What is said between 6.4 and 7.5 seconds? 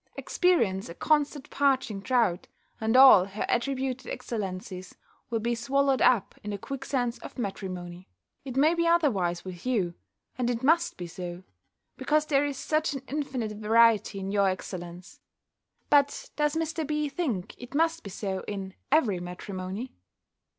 in the quicksands of